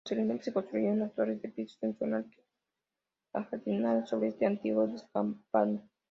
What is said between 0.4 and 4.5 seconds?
se construyeron unas torres de pisos en zona ajardinada sobre ese